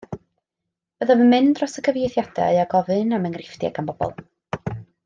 Byddaf 1.03 1.21
yn 1.25 1.29
mynd 1.33 1.53
dros 1.59 1.77
y 1.81 1.83
cyfieithiadau 1.89 2.59
a 2.65 2.67
gofyn 2.75 3.17
am 3.19 3.31
enghreifftiau 3.31 3.77
gan 3.79 3.93
bobl. 3.93 4.21